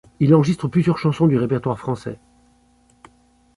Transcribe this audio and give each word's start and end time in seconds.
Il 0.19 0.33
enregistre 0.33 0.67
plusieurs 0.67 0.97
chansons 0.97 1.27
du 1.27 1.37
répertoire 1.37 1.77
français. 1.77 2.17